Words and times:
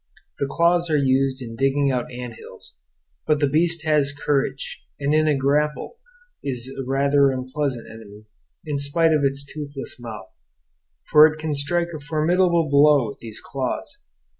The 0.39 0.47
claws 0.47 0.89
are 0.89 0.97
used 0.97 1.43
in 1.43 1.55
digging 1.55 1.91
out 1.91 2.11
ant 2.11 2.33
hills; 2.33 2.73
but 3.27 3.39
the 3.39 3.45
beast 3.47 3.85
has 3.85 4.11
courage, 4.11 4.81
and 4.99 5.13
in 5.13 5.27
a 5.27 5.37
grapple 5.37 5.99
is 6.43 6.75
a 6.75 6.81
rather 6.89 7.29
unpleasant 7.29 7.87
enemy, 7.87 8.25
in 8.65 8.77
spite 8.77 9.13
of 9.13 9.23
its 9.23 9.45
toothless 9.45 9.99
mouth, 9.99 10.31
for 11.11 11.27
it 11.27 11.37
can 11.37 11.53
strike 11.53 11.89
a 11.95 11.99
formidable 11.99 12.67
blow 12.67 13.09
with 13.09 13.19
these 13.19 13.39
claws. 13.39 13.99